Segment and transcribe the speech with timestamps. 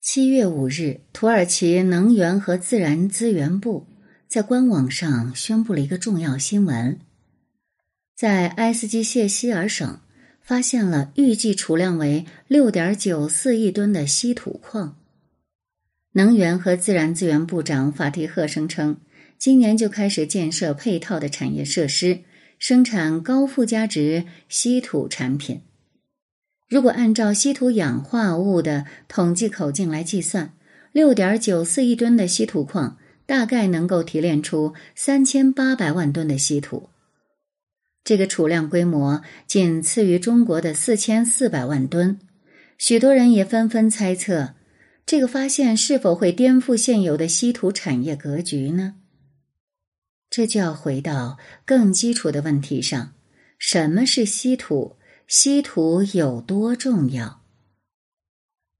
[0.00, 3.88] 七月五日，土耳其能源和自然资源部
[4.28, 7.00] 在官网上宣布了一个重要新闻：
[8.14, 10.00] 在埃斯基谢希尔省
[10.40, 14.96] 发现了预计储量为六点九四亿吨的稀土矿。
[16.12, 18.98] 能源和自然资源部长法提赫声称，
[19.36, 22.20] 今年就开始建设配套的产业设施，
[22.60, 25.60] 生产高附加值稀土产品。
[26.68, 30.52] 如果按照稀土氧化物的统计口径来计算，
[30.92, 36.90] 六点九四亿吨的稀土矿大概能够提炼出三千八百万吨的稀土。
[38.04, 42.18] 这个储量规模仅次于中国的四千四百万吨。
[42.76, 44.54] 许多人也纷纷猜测，
[45.04, 48.94] 这个发现是否会颠覆现有的稀土产业格局呢？
[50.30, 53.14] 这就要回到更基础的问题上：
[53.58, 54.96] 什么是稀土？
[55.28, 57.42] 稀土有多重要？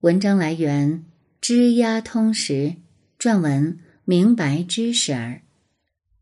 [0.01, 1.05] 文章来源：
[1.43, 2.77] 知鸦通识
[3.19, 5.43] 撰文：明白知识儿。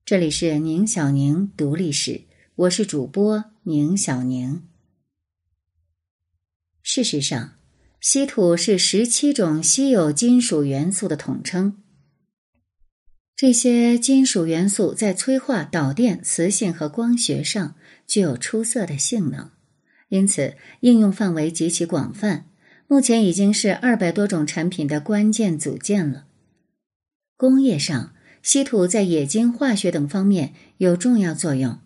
[0.04, 2.22] 这里是宁小宁读历史，
[2.56, 4.64] 我是主播宁小宁。
[6.82, 7.52] 事实上，
[8.00, 11.80] 稀土是十七种稀有金属元素的统称。
[13.36, 17.76] 这些金属元素在催化、导电、磁性和光学上
[18.08, 19.52] 具有出色的性能。
[20.08, 22.46] 因此，应用范围极其广泛，
[22.86, 26.26] 目前已经是二百多种产品的关键组件了。
[27.36, 28.12] 工业上，
[28.42, 31.78] 稀土在冶金、化学等方面有重要作用。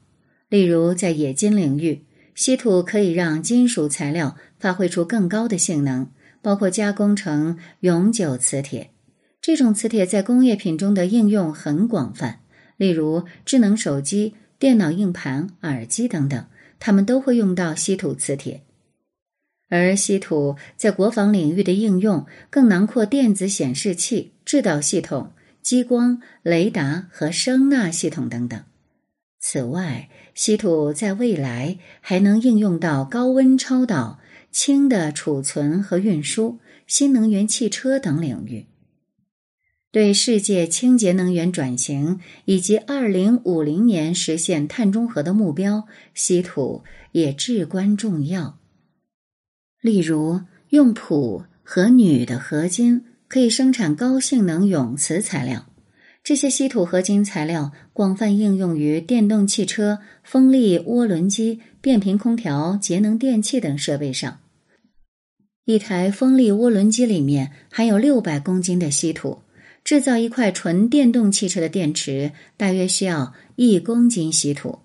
[0.48, 2.04] 例如，在冶金领域，
[2.34, 6.08] 稀土可以让金属材料发挥出更高的性能，
[6.42, 8.90] 包括加工成永久磁铁。
[9.40, 12.40] 这种磁铁在工业品中的应用很广泛，
[12.76, 16.44] 例如智能手机、电脑硬盘、耳机等等。
[16.80, 18.62] 他们都会用到稀土磁铁，
[19.68, 28.60] 而稀土在国防领域的应用更囊括电子显示器、制导系统、激光、雷达和声纳系统等等。
[29.38, 34.18] 此外，稀土在未来还能应用到高温超导、
[34.50, 38.66] 氢的储存和运输、新能源汽车等领域。
[39.92, 48.58] 对世界清洁能源转型以及二零五零年实现碳中和的目标，稀土也至关重要。
[49.80, 55.66] 例如，用钋和铝的合金可以生产高性能永磁材料，
[56.22, 64.38] 这些稀土合金材料广泛应用于电动汽车、风力涡轮机、变频空调、节能电器等设备上。
[65.64, 69.40] 一台风力涡轮机里面含有六百公斤的稀土。
[69.82, 74.80] 制造一块纯电动汽车的电池大约需要一公斤稀土，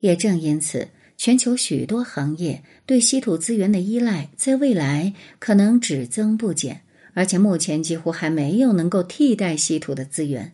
[0.00, 10.52] 也正因此，全球许多行业对稀土资源的依赖在未来可能只增不减，而且目前几乎还没有能够替代稀土的资源。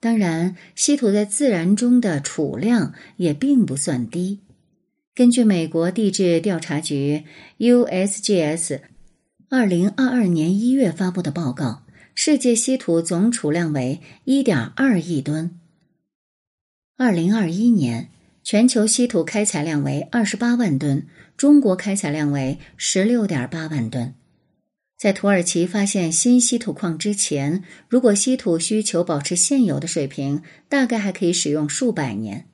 [0.00, 4.40] 当然，稀土在自然中的储量也并不算低。
[5.14, 7.24] 根据美国地质调查局
[7.58, 8.80] （USGS）
[9.48, 11.81] 二零二二年一月发布的报告。
[12.14, 15.58] 世界稀土总储量为一点二亿吨。
[16.96, 18.10] 二零二一年，
[18.44, 21.06] 全球稀土开采量为二十八万吨，
[21.36, 24.14] 中国开采量为十六点八万吨。
[24.96, 32.46] 在土耳其发现新稀土矿之前，如果稀土需求保持现有的水平，大概还可以使用数百年。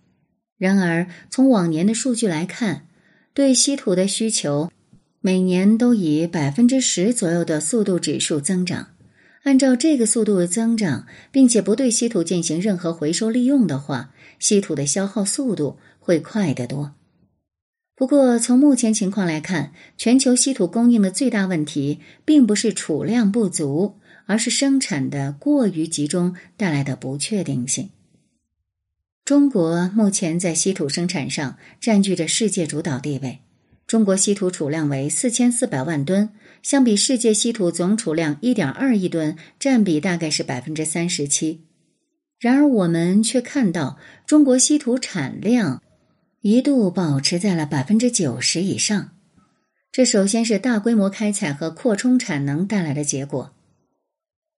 [0.57, 2.87] 然而，从往年的数据来看，
[3.35, 4.73] 对稀土的需求
[5.21, 8.89] 每年都以百分之十左右的速度指数增长。
[9.49, 16.93] 按照这个速度的增长，并且不对稀土进行任何回收利用的话，稀土的消耗速度会快得多。
[17.97, 23.95] 不过，从目前情况来看，全球稀土供应的最大问题并不是储量不足，
[24.27, 27.89] 而是生产的过于集中带来的不确定性。
[29.25, 33.39] 中国目前在稀土生产上占据着世界主导地位。
[33.89, 36.29] 中国稀土储量为四千四百万吨，
[36.63, 41.63] 相比世界稀土总储量一点二亿吨，占比大概是百分之三十七。
[42.39, 45.83] 然而，我们却看到中国稀土产量
[46.43, 49.13] 一度保持在了百分之九十以上。
[49.91, 53.55] 这首先是大规模开采和扩充产能带来的结果。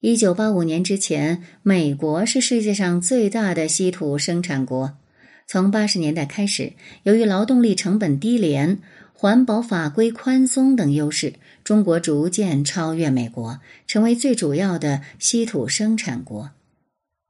[0.00, 4.98] 一九八五年之前，美国是世界上最大的稀土生产国。
[5.46, 6.72] 从八十年代开始，
[7.04, 8.80] 由于劳动力成本低廉。
[9.20, 16.52] 环保法规宽松等优势，中国逐渐超越美国，成为最主要的稀土生产国。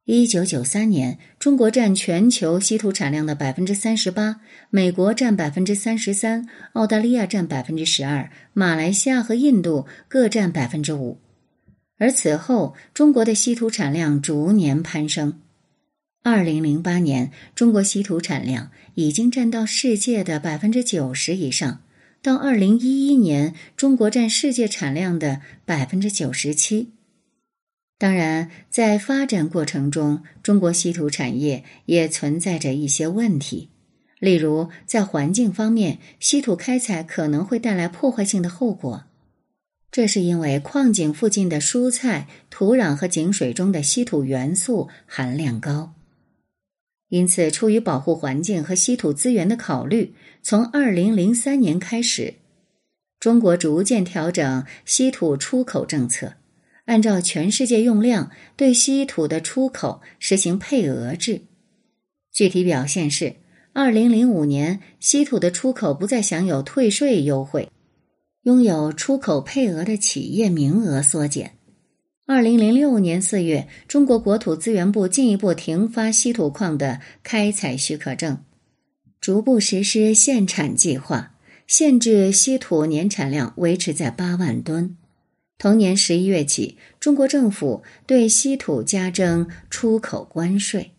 [0.05, 4.37] 一九九三年，中国占全球稀土产量的百分之三十八，
[4.71, 11.19] 美国占百分之三十三，澳大利亚占百分之十二，马来西亚和印度各占百分之五。
[11.99, 15.41] 而此后中国的稀土产量逐年攀升。
[16.23, 21.81] 二零零八年，中国稀土产量已经占到世界的百分之九十以上。
[22.21, 26.91] 到二零一一年，中国占世界产量的百分之九十七。
[27.97, 33.71] 当然，在发展过程中，中国稀土产业也存在着一些问题，
[34.19, 39.05] 例如在环境方面，稀土开采可能会带来破坏性的后果。
[39.91, 45.95] 这是因为矿井附近的蔬菜、土壤和井水中的稀土元素含量高。
[47.11, 52.35] 因此，出于保护环境和稀土资源的考虑，从二零零三年开始，
[53.19, 56.35] 中国逐渐调整稀土出口政策，
[56.85, 61.43] 按照全世界用量对稀土的出口实行配额制。
[62.33, 63.35] 具体表现是：
[63.73, 67.69] 二零零五年，稀土的出口不再享有退税优惠，
[68.45, 71.57] 拥有出口配额的企业名额缩减。
[72.33, 78.39] 二零零六年四月，中国国土资源部进一步停发稀土矿的开采许可证，
[79.21, 81.35] 逐步实施限产计划，
[81.67, 84.97] 限制稀土年产量维持在八万吨。
[85.59, 90.93] 同年十一月起，中国政府对稀土加征出口关税。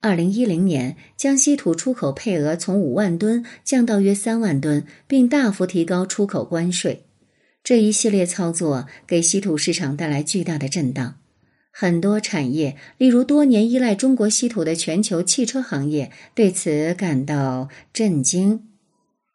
[0.00, 7.04] 二零一零年，将稀土出口配额从五万吨降到约三万吨，并大幅提高出口关税。
[7.62, 11.16] 这一系列操作给稀土市场带来巨大的震荡，
[11.70, 18.62] 很多产业，例如多年依赖中国稀土的全球汽车行业，对此感到震惊。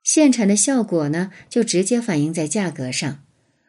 [0.03, 3.19] 限产的效果呢，就直接反映在价格上。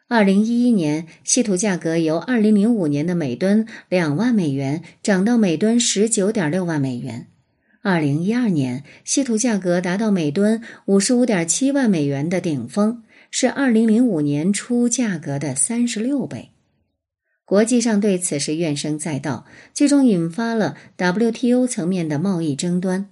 [0.07, 7.27] 二零一一年，稀土价格由二零零五年的每吨两万美元涨到每吨十九点六万美元。
[7.81, 13.03] 二零一二年，稀土价格达到每吨五十五点七万美元的顶峰。
[13.37, 16.51] 是二零零五年初价格的三十六倍，
[17.43, 23.09] 国际上对此事怨声载道，最终引发了 WTO 层面的贸易争端。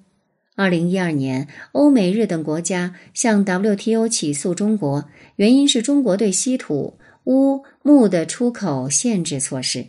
[0.56, 9.88] 二零一二年，欧美日等国家向 WTO 起诉中国，原因是中国对稀土、钨、钼的出口限制措施。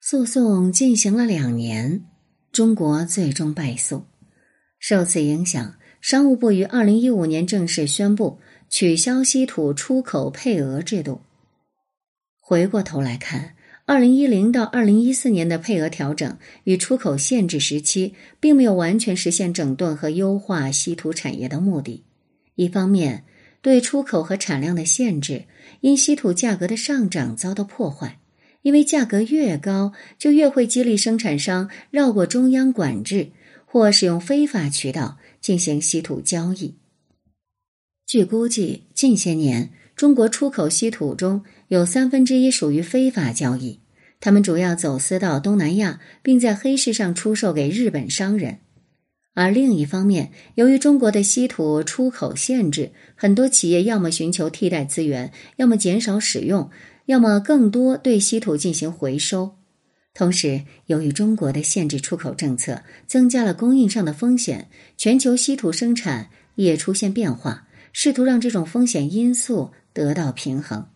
[0.00, 2.04] 诉讼进行了两年，
[2.52, 4.04] 中国最终败诉。
[4.78, 8.38] 受此影响，商务部于二零一五年正式宣布。
[8.70, 11.20] 取消稀土出口配额制度。
[12.38, 22.04] 回过头来看，二零一零到二零一四年的配额调整与出口限制时期，并没有完全实现整顿和优化稀土产业的目的。
[22.54, 23.24] 一方面，
[23.60, 25.44] 对出口和产量的限制
[25.80, 28.20] 因稀土价格的上涨遭到破坏，
[28.62, 33.32] 因为价格越高，就越会激励生产商绕过中央管制
[33.66, 36.76] 或使用非法渠道进行稀土交易。
[38.10, 43.78] 据估计，近些年中国出口稀土中有三分之一属于非法交易，
[44.18, 48.58] 他们主要走私到东南亚，并在黑市上出售给日本商人。
[49.34, 56.68] 而另一方面，由于中国的稀土出口限制，很多企业要么寻求替代资源，要么减少使用，
[57.06, 59.54] 要么更多对稀土进行回收。
[60.14, 67.68] 同时，由于中国的限制出口政策增加了供应上的风险，全球稀土生产也出现变化。
[67.92, 70.86] 试图让这种风险因素得到平衡。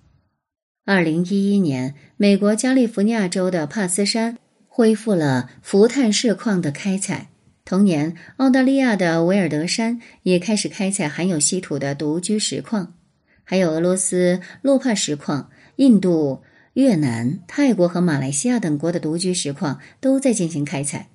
[0.84, 7.30] 二零一一年，美国加利福尼亚州的帕斯山恢复了氟碳锡矿的开采。
[7.64, 12.94] 同年，澳大利亚的维尔德山也开始开采含有稀土的独居石矿。
[13.42, 16.42] 还有俄罗斯洛帕石矿、印度、
[16.74, 21.08] 越南、泰国和马来西亚等国的独居石矿都在进行开采。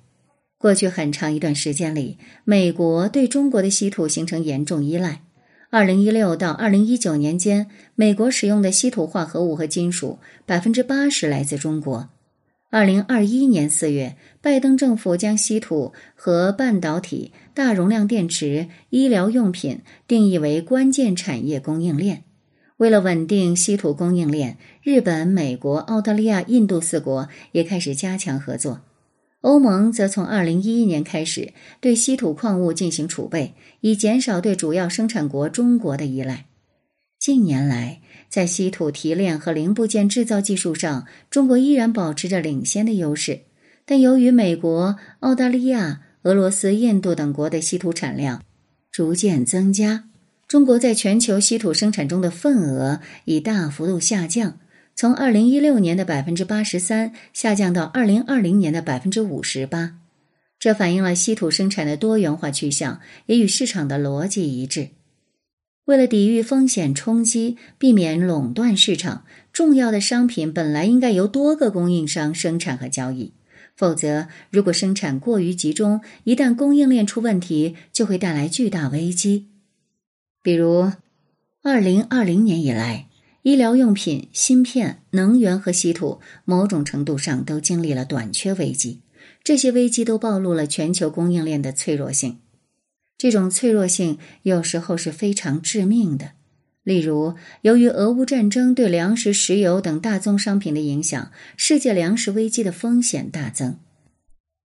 [0.58, 5.22] 过去很长一段时间里，美国对中国的稀土形成严重依赖。
[5.72, 12.08] 二零一六到二零一九年间，美国使用的稀土化合物和金属百分之八十来自中国。
[12.70, 22.24] 二零二一年四月，拜登政府将稀土和半导体、大容量电池、医疗用品定义为关键产业供应链。
[22.78, 28.80] 为了稳定稀土供应链，日本、美国、澳大利亚、印度四国也开始加强合作。
[29.40, 36.46] 欧盟则从二零一一年开始对稀土矿物进行储备，以减少对主要生产国中国的依赖。
[37.18, 43.40] 近年来，在稀土提炼和零部件制造技术上，中国依然保持着领先的优势。
[43.86, 48.42] 但由于美国、澳大利亚、俄罗斯、印度等国的稀土产量
[48.92, 50.04] 逐渐增加，
[50.46, 54.58] 中国在全球稀土生产中的份额已大幅度下降。
[55.00, 59.94] 从二零一六年的百分之八十三下降到二零二零年的百分之五十八，
[60.58, 64.90] 这反映了稀土生产的多元化趋向，也与市场的逻辑一致。
[65.86, 73.32] 为了抵御风险冲击，避免垄断市场，重要的商品本来应该由多个供应商生产和交易。
[73.74, 79.46] 否则，如果生产过于集中，一旦供应链出问题，就会带来巨大危机。
[80.42, 80.92] 比如，
[81.62, 83.06] 二零二零年以来，
[83.42, 89.00] 医疗用品、芯片、能源和稀土某种程度上都经历了短缺危机。
[89.42, 92.38] 这些危机都暴露了全球供应链的脆弱性。
[93.16, 96.32] 这种脆弱性有时候是非常致命的。
[96.82, 103.78] 例如，由于俄乌战争对粮食、石油等大宗商品的影响，世界粮食危机的风险大增。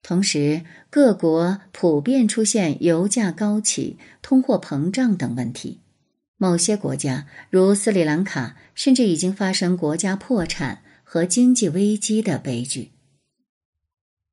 [0.01, 5.79] 同时，各国普遍出现油价高企、通货膨胀等问题。
[6.37, 12.91] 某些国家，如斯里兰卡，甚至已经发生国家破产和经济危机的悲剧。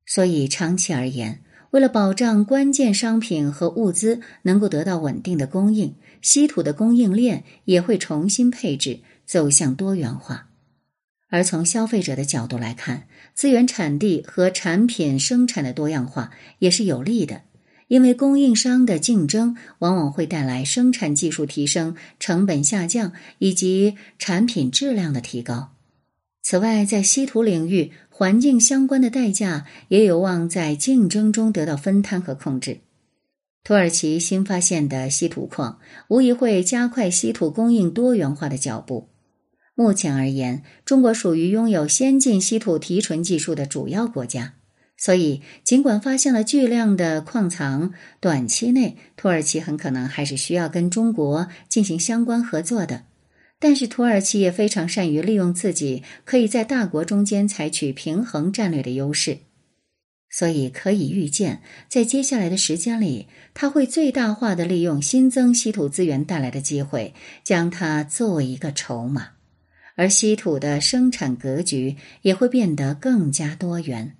[0.05, 1.41] 所以，长期而言，
[1.71, 10.49] 为了保障关键商品和物资能够得到稳定的供应，稀土的供应链也会重新配置，走向多元化。
[11.29, 17.41] 而从消费者的角度来看，资源产地和产品生产的多样化也是有利的，
[17.87, 25.69] 因为供应商的竞争往往会带来生产技术提升、成本下降以及产品质量的提高。
[26.41, 32.79] 此外，在稀土领域，环境相关的代价也有望在竞争中得到分摊和控制。
[33.63, 39.07] 土耳其新发现的稀土矿无疑会加快稀土供应多元化的脚步。
[39.73, 44.55] 目前而言，中国属于拥有先进稀土提纯技术的主要国家，
[45.03, 47.91] 所以尽管发现了巨量的矿藏，
[48.21, 53.03] 短期内土耳其很可能还是需要跟中国进行相关合作的。
[53.59, 59.39] 但是土耳其也非常善于利用自己可以在大国中间采取平衡战略的优势，
[60.29, 69.31] 所以可以预见，在接下来的时间里，他会最大化的利用新增稀土资源带来的机会，将它作为一个筹码，
[69.97, 74.15] 而稀土的生产格局也会变得更加多元。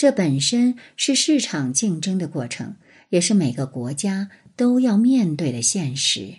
[0.00, 2.76] 这本身是市场竞争的过程，
[3.10, 6.36] 也是每个国家都要面对的现实。